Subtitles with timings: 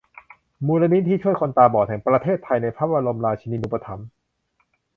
[0.65, 4.07] มูลนิธิช่วยคนตาบอดแห่งประเทศไทย ในพระบรมราชินูปถัมภ์